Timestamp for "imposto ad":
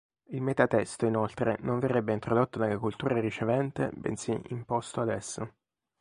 4.47-5.09